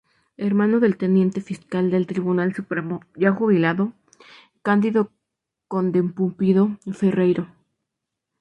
[0.35, 3.93] Hermano del Teniente Fiscal del Tribunal Supremo, ya jubilado,
[4.63, 5.11] Cándido
[5.67, 7.51] Conde-Pumpido Ferreiro.